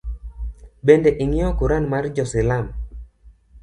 Bende 0.91 1.09
ing’eyo 1.25 1.49
kuran 1.59 1.83
mar 1.93 2.05
jo 2.15 2.25
silam 2.33 2.65